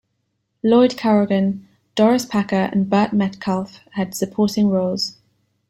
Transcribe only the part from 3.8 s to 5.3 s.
had supporting roles.